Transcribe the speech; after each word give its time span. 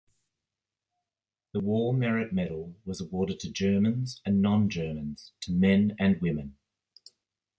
The 1.53 1.59
War 1.59 1.93
Merit 1.93 2.33
Medal 2.33 2.73
was 2.85 3.01
awarded 3.01 3.39
to 3.41 3.51
Germans 3.51 4.19
and 4.25 4.41
non-Germans, 4.41 5.31
to 5.41 5.51
men 5.51 5.95
and 5.99 6.19
women. 6.19 6.57